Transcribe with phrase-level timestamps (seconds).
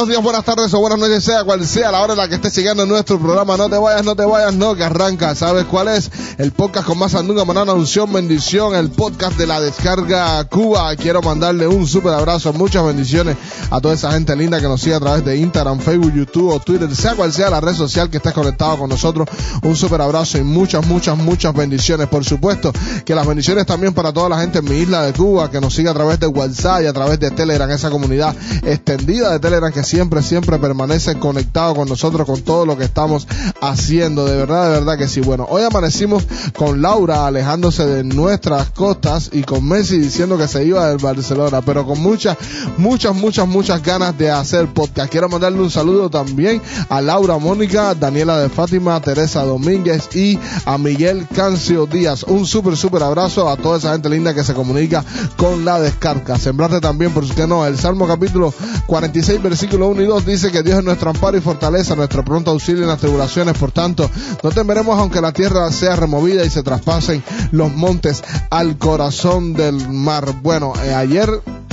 [0.00, 2.36] buenos días, buenas tardes o buenas noches, sea cual sea la hora en la que
[2.36, 3.58] estés siguiendo nuestro programa.
[3.58, 5.34] No te vayas, no te vayas, no, que arranca.
[5.34, 6.10] ¿Sabes cuál es?
[6.38, 10.96] El podcast con más andunga, manana, unción, bendición, el podcast de la descarga Cuba.
[10.96, 13.36] Quiero mandarle un súper abrazo, muchas bendiciones
[13.70, 16.60] a toda esa gente linda que nos sigue a través de Instagram, Facebook, YouTube o
[16.60, 19.28] Twitter, sea cual sea la red social que estés conectado con nosotros.
[19.62, 22.08] Un súper abrazo y muchas, muchas, muchas bendiciones.
[22.08, 22.72] Por supuesto
[23.04, 25.74] que las bendiciones también para toda la gente en mi isla de Cuba que nos
[25.74, 29.70] sigue a través de WhatsApp y a través de Telegram, esa comunidad extendida de Telegram
[29.70, 33.26] que siempre, siempre permanece conectado con nosotros, con todo lo que estamos
[33.60, 34.24] haciendo.
[34.24, 35.20] De verdad, de verdad que sí.
[35.20, 36.24] Bueno, hoy amanecimos
[36.56, 41.60] con Laura alejándose de nuestras costas y con Messi diciendo que se iba del Barcelona,
[41.60, 42.36] pero con muchas,
[42.76, 45.10] muchas, muchas, muchas ganas de hacer podcast.
[45.10, 50.78] Quiero mandarle un saludo también a Laura Mónica, Daniela de Fátima, Teresa Domínguez y a
[50.78, 52.22] Miguel Cancio Díaz.
[52.22, 55.04] Un súper, súper abrazo a toda esa gente linda que se comunica
[55.36, 56.38] con la descarga.
[56.38, 58.54] Sembrarte también, por que no, el Salmo capítulo
[58.86, 62.50] 46, versículo 1 y 2 dice que Dios es nuestro amparo y fortaleza, nuestro pronto
[62.50, 63.56] auxilio en las tribulaciones.
[63.56, 64.10] Por tanto,
[64.42, 69.88] no temeremos aunque la tierra sea removida y se traspasen los montes al corazón del
[69.88, 70.34] mar.
[70.42, 71.28] Bueno, eh, ayer,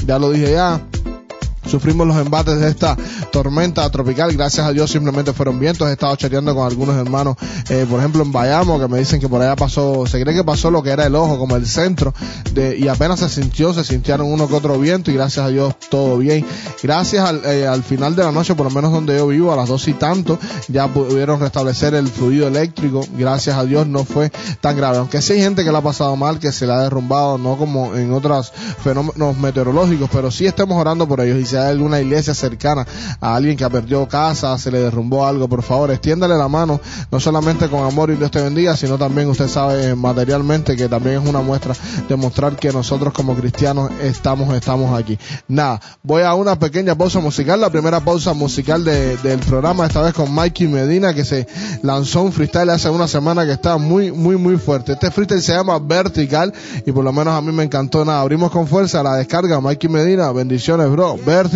[0.05, 0.81] ya lo dije ya,
[1.67, 2.95] sufrimos los embates de esta
[3.31, 4.31] tormenta tropical.
[4.33, 5.87] Gracias a Dios simplemente fueron vientos.
[5.89, 7.37] He estado chateando con algunos hermanos,
[7.69, 10.43] eh, por ejemplo en Bayamo, que me dicen que por allá pasó, se cree que
[10.43, 12.13] pasó lo que era el ojo, como el centro,
[12.53, 15.75] de, y apenas se sintió, se sintieron uno que otro viento y gracias a Dios
[15.89, 16.45] todo bien.
[16.81, 19.55] Gracias al, eh, al final de la noche, por lo menos donde yo vivo, a
[19.55, 23.05] las dos y tanto, ya pudieron restablecer el fluido eléctrico.
[23.17, 24.97] Gracias a Dios no fue tan grave.
[24.97, 27.57] Aunque sí hay gente que la ha pasado mal, que se la ha derrumbado, no
[27.57, 28.51] como en otros
[28.83, 32.85] fenómenos meteorológicos, pero sí estamos orando por ellos hay alguna iglesia cercana
[33.19, 36.79] a alguien que ha perdido casa, se le derrumbó algo, por favor, extiéndale la mano,
[37.11, 41.21] no solamente con amor y Dios te bendiga, sino también usted sabe materialmente que también
[41.21, 41.73] es una muestra
[42.07, 45.17] de mostrar que nosotros como cristianos estamos, estamos aquí.
[45.47, 50.01] Nada, voy a una pequeña pausa musical, la primera pausa musical de, del programa, esta
[50.01, 51.47] vez con Mikey Medina, que se
[51.83, 54.93] lanzó un freestyle hace una semana que está muy, muy, muy fuerte.
[54.93, 56.53] Este freestyle se llama Vertical
[56.85, 58.21] y por lo menos a mí me encantó nada.
[58.21, 61.17] Abrimos con fuerza la descarga, Mikey Medina, bendiciones, bro.
[61.17, 61.46] Vertical.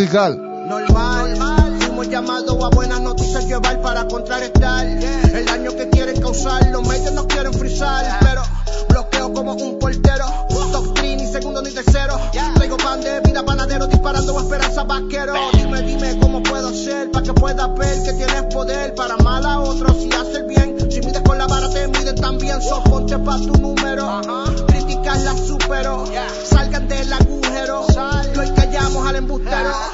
[0.68, 1.36] Normal,
[1.82, 6.66] fuimos llamados a buenas noticias llevar para contrarrestar el daño que quieren causar.
[6.72, 8.42] Los medios no quieren frizar, pero
[8.88, 10.26] bloqueo como un portero.
[10.72, 12.18] Top three, ni segundo ni tercero.
[12.56, 15.34] Traigo pan de vida panadero disparando esperanza vaquero.
[15.54, 19.60] Dime, dime cómo puedo hacer para que puedas ver que tienes poder para mal a
[19.60, 20.90] otros y hacer bien.
[20.90, 22.62] Si mides con la vara te miden también.
[22.62, 24.22] So ponte pa' tu número.
[24.68, 26.06] Críticas las supero.
[26.50, 27.86] Salgan del agujero.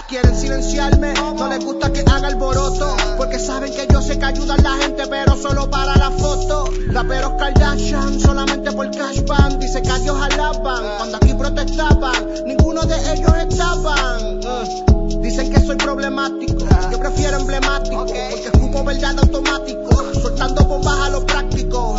[0.07, 2.95] Quieren silenciarme, no les gusta que haga alboroto.
[3.17, 6.69] Porque saben que yo sé que ayudan la gente, pero solo para la foto.
[6.91, 9.59] Raperos Kardashian, solamente por cash ban.
[9.59, 10.83] Dice que Dios alaban.
[10.97, 14.39] Cuando aquí protestaban, ninguno de ellos estaban.
[15.21, 18.05] Dicen que soy problemático, yo prefiero emblemático.
[18.05, 21.97] Porque escupo verdad automático, soltando bombas a lo práctico.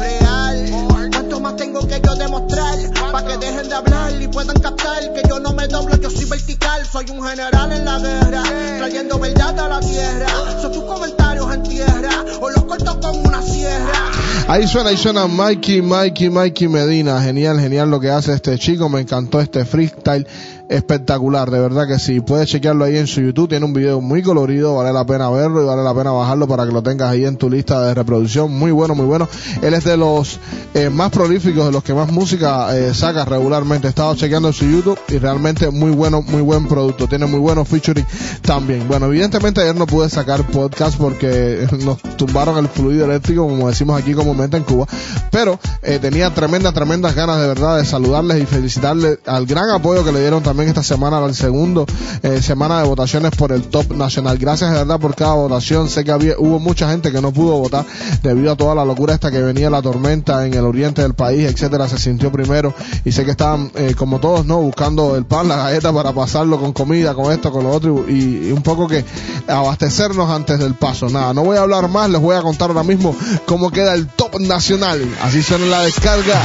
[1.38, 2.76] ¿Cuánto más tengo que yo demostrar?
[3.12, 6.24] Para que dejen de hablar y puedan captar que yo no me doblo, yo soy
[6.24, 6.84] vertical.
[6.84, 8.42] Soy un general en la guerra,
[8.78, 10.26] trayendo verdad a la tierra.
[10.60, 14.10] Son tus comentarios en tierra, o los corto con una sierra.
[14.48, 17.22] Ahí suena, ahí suena Mikey, Mikey, Mikey Medina.
[17.22, 18.88] Genial, genial lo que hace este chico.
[18.88, 20.26] Me encantó este freestyle
[20.68, 22.20] espectacular, de verdad que sí.
[22.20, 25.62] Puedes chequearlo ahí en su YouTube, tiene un video muy colorido, vale la pena verlo
[25.62, 28.52] y vale la pena bajarlo para que lo tengas ahí en tu lista de reproducción.
[28.52, 29.28] Muy bueno, muy bueno.
[29.62, 30.38] Él es de los
[30.74, 33.86] eh, más prolíficos, de los que más música eh, saca regularmente.
[33.86, 37.06] He estado chequeando su YouTube y realmente muy bueno, muy buen producto.
[37.06, 38.06] Tiene muy buenos featuring
[38.42, 38.86] también.
[38.86, 44.00] Bueno, evidentemente ayer no pude sacar podcast porque nos tumbaron el fluido eléctrico, como decimos
[44.00, 44.86] aquí comúnmente en Cuba,
[45.30, 50.04] pero eh, tenía tremendas, tremendas ganas de verdad de saludarles y felicitarles al gran apoyo
[50.04, 51.86] que le dieron también esta semana al segundo
[52.22, 54.38] eh, semana de votaciones por el top nacional.
[54.38, 55.88] Gracias de verdad por cada votación.
[55.88, 57.84] Sé que había, hubo mucha gente que no pudo votar
[58.22, 61.48] debido a toda la locura esta que venía la tormenta en el oriente del país,
[61.48, 61.88] etcétera.
[61.88, 62.74] Se sintió primero
[63.04, 66.58] y sé que estaban eh, como todos, no, buscando el pan, la galleta para pasarlo
[66.58, 69.04] con comida, con esto, con lo otro y, y un poco que
[69.46, 71.08] abastecernos antes del paso.
[71.08, 73.14] Nada, no voy a hablar más, les voy a contar ahora mismo
[73.46, 75.00] cómo queda el top nacional.
[75.22, 76.40] Así suena la descarga.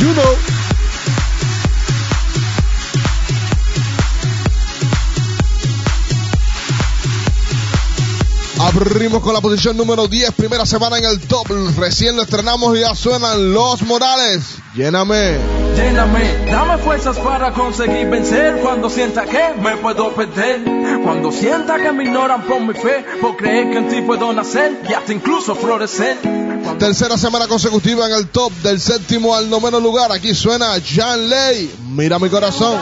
[0.00, 0.73] You know.
[8.64, 11.46] Abrimos con la posición número 10, primera semana en el top.
[11.76, 14.56] Recién lo estrenamos y ya suenan Los Morales.
[14.74, 15.36] Lléname.
[15.76, 20.62] Lléname, dame fuerzas para conseguir vencer cuando sienta que me puedo perder.
[21.04, 24.80] Cuando sienta que me ignoran por mi fe, por creer que en ti puedo nacer
[24.88, 26.16] y hasta incluso florecer.
[26.78, 30.10] Tercera semana consecutiva en el top, del séptimo al noveno lugar.
[30.10, 31.70] Aquí suena Jan Ley.
[31.90, 32.80] Mira mi corazón.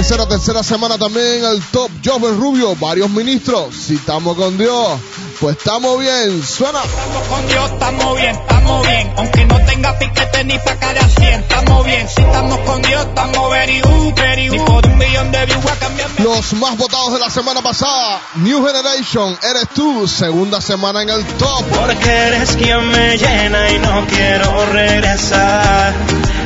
[0.00, 3.74] Tercera, tercera semana también el top Joven Rubio, varios ministros.
[3.74, 4.98] Si estamos con Dios,
[5.38, 6.42] pues estamos bien.
[6.42, 6.82] Suena.
[6.82, 9.12] Estamos con Dios, estamos bien, estamos bien.
[9.16, 12.08] Aunque no tenga piquete ni pa' cada 100, estamos bien.
[12.08, 14.58] Si estamos con Dios, estamos very good, very good.
[14.58, 15.80] Ni por un millón de views a.
[16.22, 21.24] Los más votados de la semana pasada, New Generation, eres tú, segunda semana en el
[21.24, 21.64] top.
[21.64, 25.94] Porque eres quien me llena y no quiero regresar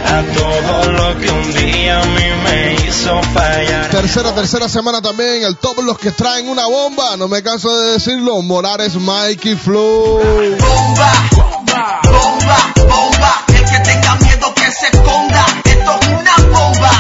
[0.07, 3.91] a todo lo que un día a mí me hizo fallar.
[3.91, 7.77] Tercera, tercera semana también en el top, los que traen una bomba, no me canso
[7.77, 10.21] de decirlo, Morales, Mikey, Flow.
[10.59, 13.45] Bomba, bomba, bomba.
[13.49, 15.47] El que tenga miedo que se esconda.
[15.65, 16.91] Esto es una bomba.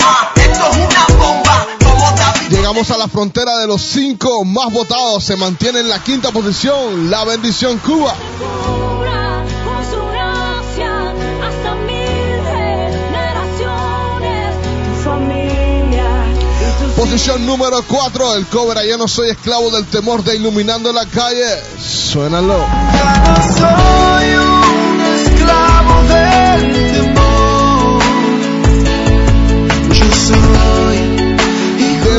[0.00, 1.66] Ah, esto es una bomba.
[1.84, 2.48] Como David.
[2.50, 7.10] Llegamos a la frontera de los cinco más votados, se mantiene en la quinta posición,
[7.10, 8.14] la bendición Cuba.
[16.98, 21.46] Posición número 4, el cover Ya no soy esclavo del temor de iluminando la calle.
[21.80, 22.56] Suénalo.
[23.56, 24.47] soy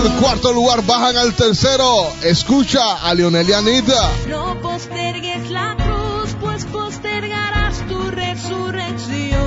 [0.01, 2.13] Del cuarto lugar bajan al tercero.
[2.24, 4.10] Escucha a Lionel y Anita.
[4.30, 9.40] No postergues la cruz, pues postergarás tu resurrección.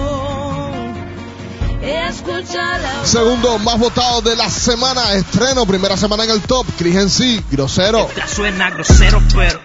[1.81, 5.15] Escucha la Segundo más votado de la semana.
[5.15, 6.67] Estreno, primera semana en el top.
[6.77, 8.11] Chris en sí, grosero.
[8.15, 9.59] Ya suena grosero, pero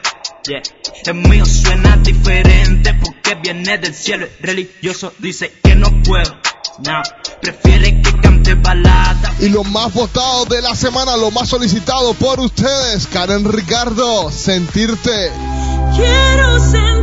[0.47, 0.61] yeah.
[1.05, 4.25] el mío suena diferente porque viene del cielo.
[4.39, 6.33] El religioso dice que no puedo.
[6.79, 7.01] No,
[7.41, 9.33] prefiere que balada.
[9.39, 13.07] Y lo más votado de la semana, lo más solicitado por ustedes.
[13.07, 15.31] Karen Ricardo, sentirte.
[15.95, 16.96] Quiero sentirte.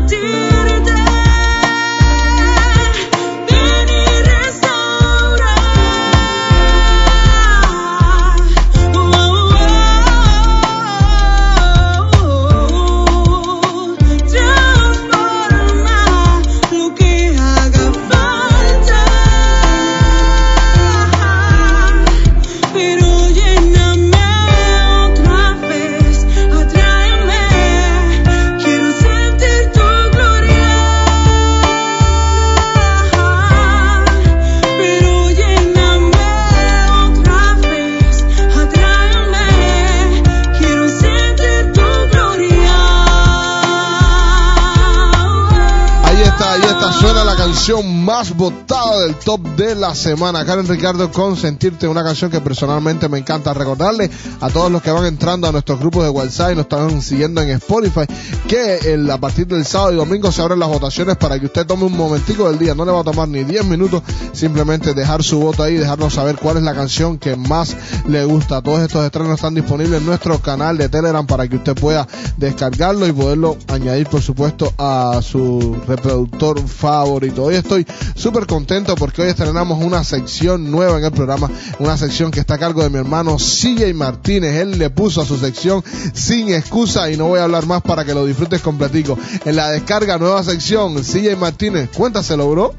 [47.44, 50.46] Canción más votada del top de la semana.
[50.46, 54.10] Karen Ricardo con Sentirte, una canción que personalmente me encanta recordarle
[54.40, 57.42] a todos los que van entrando a nuestros grupos de WhatsApp y nos están siguiendo
[57.42, 58.06] en Spotify,
[58.48, 61.84] que a partir del sábado y domingo se abren las votaciones para que usted tome
[61.84, 64.02] un momentico del día, no le va a tomar ni 10 minutos,
[64.32, 67.76] simplemente dejar su voto ahí, dejarnos saber cuál es la canción que más
[68.08, 68.62] le gusta.
[68.62, 72.08] Todos estos estrenos están disponibles en nuestro canal de Telegram para que usted pueda
[72.38, 77.33] descargarlo y poderlo añadir, por supuesto, a su reproductor favorito.
[77.42, 82.30] Hoy estoy súper contento porque hoy estrenamos una sección nueva en el programa, una sección
[82.30, 84.54] que está a cargo de mi hermano CJ Martínez.
[84.54, 85.82] Él le puso a su sección
[86.12, 89.18] sin excusa y no voy a hablar más para que lo disfrutes completico.
[89.44, 92.74] En la descarga, nueva sección, CJ Martínez, cuéntaselo, bro.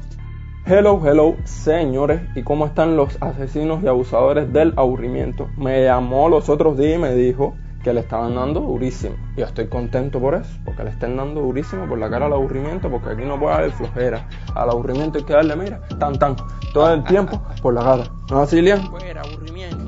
[0.64, 5.48] Hello, hello, señores, ¿y cómo están los asesinos y abusadores del aburrimiento?
[5.56, 7.54] Me llamó los otros días y me dijo
[7.86, 9.14] que le estaban dando durísimo.
[9.36, 12.32] Y yo estoy contento por eso, porque le estén dando durísimo por la cara al
[12.32, 14.28] aburrimiento, porque aquí no puede haber flojera.
[14.56, 16.34] Al aburrimiento hay que darle, mira, tan tan,
[16.74, 18.04] todo el tiempo por la cara.
[18.28, 18.80] ¿No así, Lian?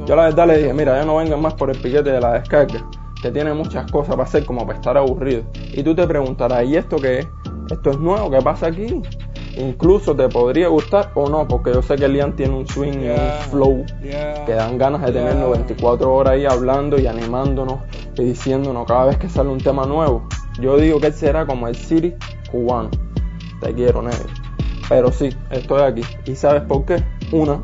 [0.07, 2.35] Yo la verdad le dije, mira, ya no vengan más por el piquete de la
[2.35, 2.85] descarga,
[3.21, 5.43] que tiene muchas cosas para hacer como para estar aburrido.
[5.73, 7.29] Y tú te preguntarás, ¿y esto qué es?
[7.69, 8.31] ¿Esto es nuevo?
[8.31, 9.03] ¿Qué pasa aquí?
[9.59, 13.09] Incluso te podría gustar o no, porque yo sé que Lian tiene un swing y
[13.11, 13.85] un flow
[14.47, 17.81] que dan ganas de tenernos 24 horas ahí hablando y animándonos
[18.17, 20.27] y diciéndonos cada vez que sale un tema nuevo.
[20.61, 22.15] Yo digo que él será como el City
[22.51, 22.91] cubano.
[23.61, 24.29] Te quiero, negro.
[24.89, 26.03] Pero sí, estoy aquí.
[26.25, 27.03] ¿Y sabes por qué?
[27.33, 27.61] Una,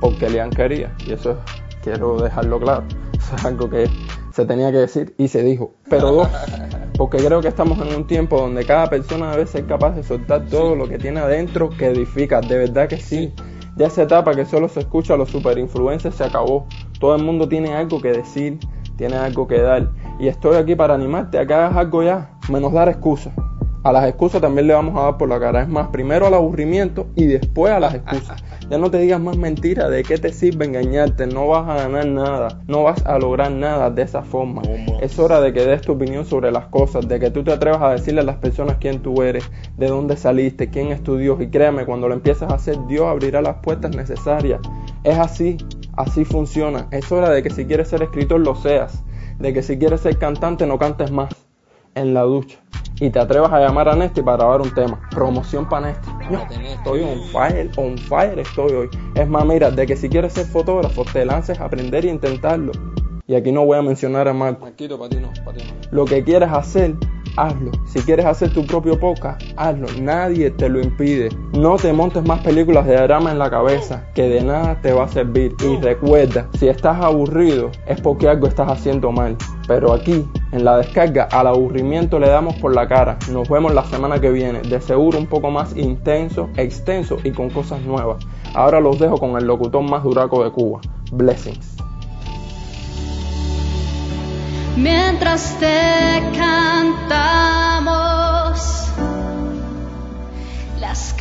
[0.00, 0.92] porque Lian quería.
[1.06, 1.36] Y eso es-
[1.82, 2.84] quiero dejarlo claro.
[3.22, 3.88] Eso es algo que
[4.32, 5.74] se tenía que decir y se dijo.
[5.88, 6.28] Pero dos,
[6.96, 10.46] porque creo que estamos en un tiempo donde cada persona debe ser capaz de soltar
[10.46, 12.40] todo lo que tiene adentro que edifica.
[12.40, 13.32] De verdad que sí.
[13.76, 16.66] Ya esa etapa que solo se escucha a los super influencers se acabó.
[17.00, 18.58] Todo el mundo tiene algo que decir,
[18.96, 19.90] tiene algo que dar.
[20.20, 23.32] Y estoy aquí para animarte a que hagas algo ya, menos dar excusas.
[23.84, 25.62] A las excusas también le vamos a dar por la cara.
[25.62, 28.42] Es más, primero al aburrimiento y después a las excusas.
[28.70, 29.90] Ya no te digas más mentiras.
[29.90, 31.26] ¿De qué te sirve engañarte?
[31.26, 32.62] No vas a ganar nada.
[32.68, 34.62] No vas a lograr nada de esa forma.
[35.02, 37.06] Es hora de que des tu opinión sobre las cosas.
[37.06, 39.44] De que tú te atrevas a decirle a las personas quién tú eres,
[39.76, 41.38] de dónde saliste, quién es tu Dios.
[41.42, 44.60] Y créeme, cuando lo empiezas a hacer, Dios abrirá las puertas necesarias.
[45.04, 45.58] Es así.
[45.94, 46.86] Así funciona.
[46.92, 49.04] Es hora de que si quieres ser escritor lo seas.
[49.38, 51.41] De que si quieres ser cantante no cantes más
[51.94, 52.58] en la ducha.
[53.00, 55.00] Y te atrevas a llamar a Nesty para grabar un tema.
[55.10, 56.08] Promoción para Nesty.
[56.30, 58.88] No, estoy on fire, on fire estoy hoy.
[59.14, 62.72] Es más, mira, de que si quieres ser fotógrafo, te lances a aprender e intentarlo.
[63.26, 64.66] Y aquí no voy a mencionar a Marco.
[64.66, 65.88] Marquito, para ti no, para ti no.
[65.90, 66.94] Lo que quieras hacer,
[67.36, 67.70] hazlo.
[67.84, 69.86] Si quieres hacer tu propio podcast, hazlo.
[70.00, 71.28] Nadie te lo impide.
[71.52, 75.04] No te montes más películas de drama en la cabeza, que de nada te va
[75.04, 75.54] a servir.
[75.64, 79.36] Y recuerda, si estás aburrido, es porque algo estás haciendo mal.
[79.66, 83.18] Pero aquí, en la descarga, al aburrimiento le damos por la cara.
[83.30, 84.60] Nos vemos la semana que viene.
[84.62, 88.24] De seguro un poco más intenso, extenso y con cosas nuevas.
[88.54, 90.80] Ahora los dejo con el locutor más duraco de Cuba.
[91.12, 91.76] Blessings.
[94.76, 96.11] Mientras te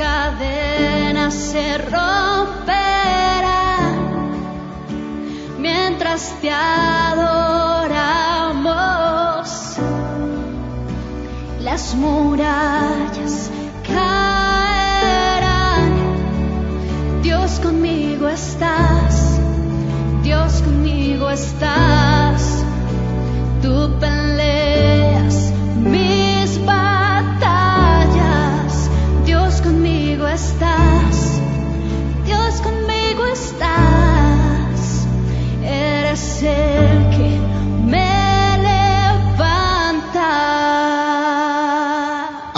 [0.01, 2.73] cadenas se romperán.
[5.59, 7.07] Mientras te adoramos,
[11.59, 13.51] las murallas
[13.87, 15.91] caerán.
[17.21, 19.39] Dios conmigo estás,
[20.23, 22.63] Dios conmigo estás.
[23.61, 23.99] Tú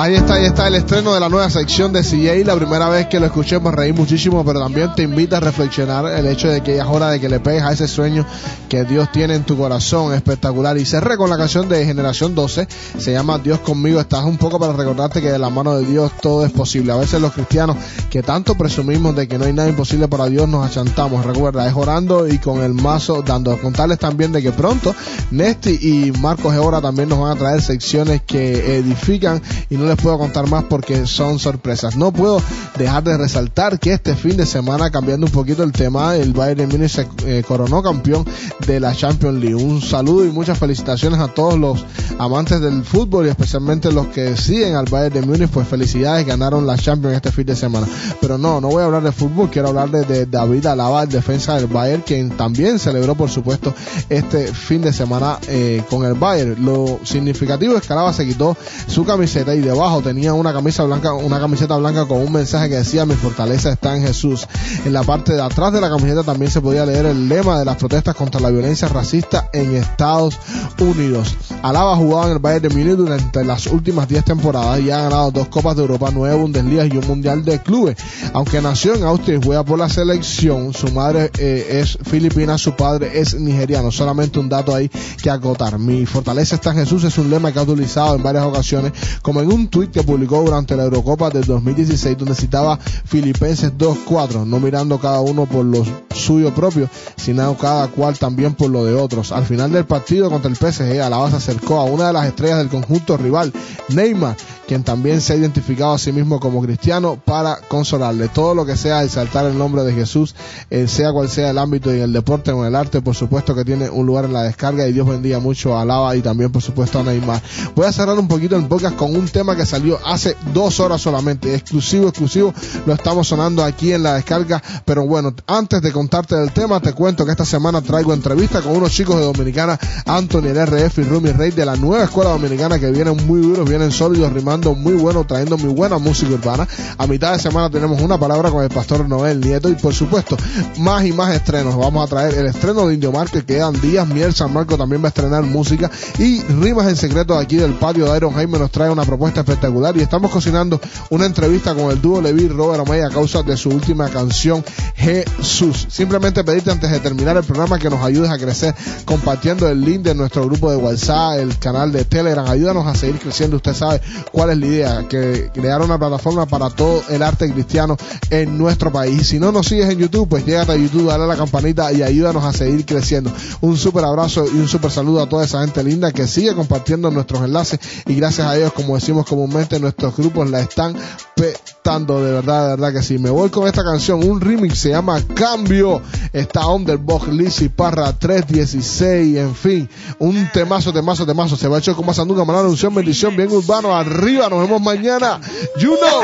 [0.04, 2.44] ayay Ahí está, el estreno de la nueva sección de CJ.
[2.44, 6.08] La primera vez que lo escuché me reí muchísimo, pero también te invita a reflexionar
[6.08, 8.26] el hecho de que ya es hora de que le pegues a ese sueño
[8.68, 10.12] que Dios tiene en tu corazón.
[10.12, 10.76] Espectacular.
[10.80, 12.68] Y cerré con la canción de Generación 12.
[12.98, 14.00] Se llama Dios conmigo.
[14.00, 16.94] Estás un poco para recordarte que de la mano de Dios todo es posible.
[16.94, 17.78] A veces los cristianos
[18.10, 21.24] que tanto presumimos de que no hay nada imposible para Dios nos achantamos.
[21.24, 23.56] Recuerda, es orando y con el mazo dando.
[23.62, 24.96] Contarles también de que pronto
[25.30, 29.96] Nesti y Marcos Eora también nos van a traer secciones que edifican y no les
[29.96, 31.98] puedo contar más porque son sorpresas.
[31.98, 32.42] No puedo
[32.78, 36.70] dejar de resaltar que este fin de semana, cambiando un poquito el tema, el Bayern
[36.70, 38.26] Múnich se eh, coronó campeón
[38.66, 39.56] de la Champions League.
[39.56, 41.86] Un saludo y muchas felicitaciones a todos los
[42.20, 46.66] amantes del fútbol y especialmente los que siguen al Bayern de Múnich, pues felicidades, ganaron
[46.66, 47.86] la Champions este fin de semana.
[48.22, 51.10] Pero no, no voy a hablar de fútbol, quiero hablar de, de David Alaba, el
[51.10, 53.74] defensa del Bayern, quien también celebró, por supuesto,
[54.08, 56.64] este fin de semana eh, con el Bayern.
[56.64, 58.56] Lo significativo es que Alaba se quitó
[58.88, 62.76] su camiseta y debajo tenía una camisa blanca, una camiseta blanca con un mensaje que
[62.76, 64.48] decía mi fortaleza está en Jesús.
[64.86, 67.66] En la parte de atrás de la camiseta también se podía leer el lema de
[67.66, 70.40] las protestas contra la violencia racista en Estados
[70.80, 71.36] Unidos.
[71.62, 75.02] Alaba ha jugado en el Bayern de Múnich durante las últimas 10 temporadas y ha
[75.02, 77.98] ganado dos Copas de Europa, nueve Bundesliga y un Mundial de Clubes.
[78.34, 82.76] Aunque nació en Austria y juega por la selección, su madre eh, es filipina, su
[82.76, 83.92] padre es nigeriano.
[83.92, 84.90] Solamente un dato ahí
[85.22, 85.80] que acotar.
[85.80, 89.42] Mi fortaleza está en Jesús es un lema que ha utilizado en varias ocasiones, como
[89.42, 94.60] en un tuit que publicó durante la Eurocopa del 2016, donde citaba Filipenses 2.4, no
[94.60, 95.84] mirando cada uno por lo
[96.14, 99.32] suyo propio, sino cada cual también por lo de otros.
[99.32, 102.60] Al final del partido contra el PSG, Alaba se acercó a una de las estrellas
[102.60, 103.52] del conjunto rival,
[103.90, 104.36] Neymar,
[104.68, 108.30] quien también se ha identificado a sí mismo como cristiano para consolarle.
[108.30, 110.36] Todo lo que sea exaltar el nombre de Jesús,
[110.70, 113.56] eh, sea cual sea el ámbito y el deporte o en el arte, por supuesto
[113.56, 116.52] que tiene un lugar en la descarga y Dios bendiga mucho a Alaba y también
[116.52, 117.42] por supuesto a Neymar.
[117.76, 121.02] Voy a cerrar un poquito el podcast con un tema que salió hace dos horas
[121.02, 122.54] solamente, exclusivo, exclusivo,
[122.86, 126.92] lo estamos sonando aquí en la descarga, pero bueno, antes de contarte del tema, te
[126.92, 131.04] cuento que esta semana traigo entrevista con unos chicos de Dominicana, Anthony, el RF y
[131.04, 134.96] Rumi Rey de la nueva escuela dominicana que vienen muy duros, vienen sólidos, rimando muy
[134.96, 136.68] bueno, trayendo muy buena música urbana.
[136.98, 140.36] A mitad de semana tenemos una palabra con el pastor Noel Nieto y por supuesto
[140.80, 141.78] más y más estrenos.
[141.78, 144.06] Vamos a traer el estreno de Indio Mar que quedan días.
[144.06, 147.76] Miel San Marco también va a estrenar música y Rimas en Secreto de aquí del
[147.76, 150.82] patio de Iron Jaime nos trae una propuesta espectacular y estamos cocinando
[151.12, 155.88] una entrevista con el dúo Levi Robert Amaya a causa de su última canción Jesús.
[155.94, 158.74] Simplemente pedirte antes de terminar el programa que nos ayudes a crecer
[159.06, 162.48] compartiendo el link de nuestro grupo de WhatsApp, el canal de Telegram.
[162.48, 163.58] Ayúdanos a seguir creciendo.
[163.58, 167.96] Usted sabe cuál es la idea, que crear una plataforma para todo el arte cristiano
[168.32, 169.28] en nuestro país.
[169.28, 172.02] Si no nos sigues en YouTube, pues llégate a YouTube, dale a la campanita y
[172.02, 173.32] ayúdanos a seguir creciendo.
[173.62, 177.12] Un súper abrazo y un súper saludo a toda esa gente linda que sigue compartiendo
[177.12, 180.96] nuestros enlaces y gracias a ellos, como decimos comúnmente, nuestros grupos la están
[181.36, 183.18] petando de verdad, de verdad que sí.
[183.18, 186.02] Me voy con esta canción, un remix, se llama Cambio.
[186.32, 191.56] Está Underbox, Lizzy Parra 316, en fin, un temazo, temazo, temazo.
[191.56, 194.82] Se va a echar con más Sandunga, Manana, unción, bendición, bien urbano, arriba, nos vemos
[194.82, 195.40] mañana.
[195.78, 196.24] You know.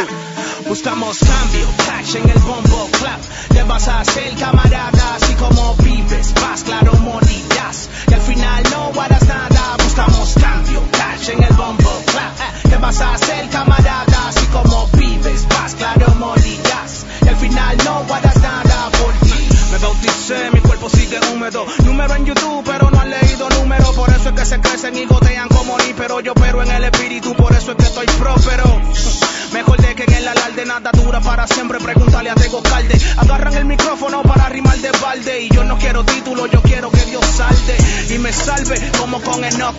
[0.68, 1.68] Buscamos cambio,
[2.16, 3.20] en el bombo clap.
[3.50, 4.04] Te vas a
[4.40, 7.00] camarada, así como vives, vas, claro.
[8.10, 8.92] Y al final no
[9.28, 9.59] nada.
[10.00, 11.92] Buscamos cambio, cash en el bombo
[12.70, 17.06] Te vas a hacer camarada, así como vives, vas, claro, morirás.
[17.22, 19.34] Y al final no harás nada por ti.
[19.72, 21.66] Me bauticé, mi cuerpo sigue húmedo.
[21.84, 23.92] Número en YouTube, pero no han leído número.
[23.92, 26.86] Por eso es que se crecen y gotean como ni, pero yo pero en el
[26.86, 28.82] espíritu, por eso es que estoy próspero.
[29.52, 31.80] Mejor de que en el alarde nada dura para siempre.
[31.80, 33.00] Pregúntale a Tego Calde.
[33.18, 35.44] Agarran el micrófono para rimar de balde.
[35.44, 37.78] Y yo no quiero título, yo quiero que Dios salde
[38.14, 39.76] y me salve como con Enoch.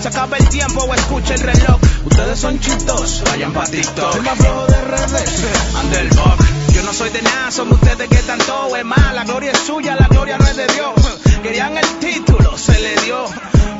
[0.00, 1.80] Se acaba el tiempo o escucha el reloj.
[2.04, 4.16] Ustedes son chitos, vayan pa' TikTok.
[4.16, 5.44] El más flojo de redes,
[5.82, 6.53] Underdog.
[6.74, 9.14] Yo no soy de nada, son ustedes que tanto es más.
[9.14, 10.94] La gloria es suya, la gloria no es de Dios.
[11.42, 13.24] Querían el título, se le dio.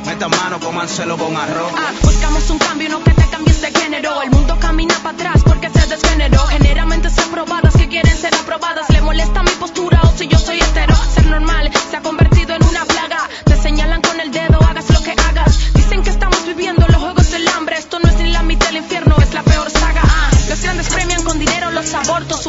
[0.05, 1.73] Metan mano, cómanselo con arroz.
[1.75, 4.21] Ah, buscamos un cambio, no que te cambies de género.
[4.21, 6.39] El mundo camina para atrás porque se desgeneró.
[6.47, 8.89] Generalmente se aprobadas que quieren ser aprobadas.
[8.89, 10.95] Le molesta mi postura o si yo soy hetero.
[11.13, 12.85] Ser normal se ha convertido en una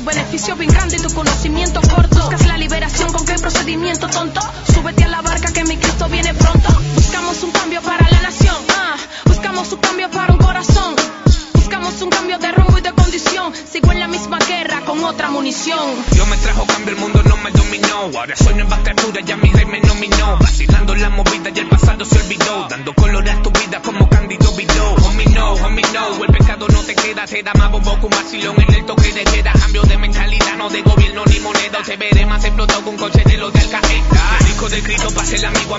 [0.07, 2.17] beneficio bien grande y tu conocimiento corto.
[2.17, 4.41] Buscas la liberación con qué procedimiento tonto.
[4.73, 5.16] Súbete a la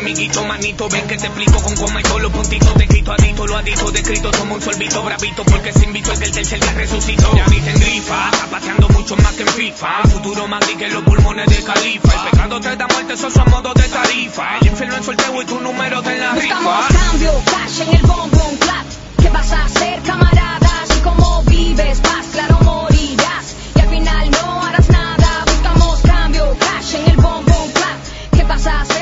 [0.07, 2.73] amiguito, manito, ven que te explico con coma y con los puntitos.
[2.75, 6.25] Te quito adito, lo adito, descrito, como un sorbito bravito, porque se invito el que
[6.25, 7.35] el tercer día resucitó.
[7.35, 10.01] Ya viste en grifa, está paseando mucho más que en FIFA.
[10.05, 12.13] El futuro más que los pulmones de califa.
[12.13, 14.57] El pecado te da muerte, eso son modo de tarifa.
[14.61, 16.43] El infierno en sorteo y tu número te en la rifa.
[16.45, 18.85] Estamos cambio, cash en el bombón clap.
[19.21, 20.85] ¿Qué vas a hacer, camarada?
[20.87, 23.55] Si como vives, paz, claro morirás.
[23.75, 25.43] Y al final no harás nada.
[25.45, 27.97] Buscamos cambio, cash en el bombón clap.
[28.31, 28.96] ¿Qué vas a hacer?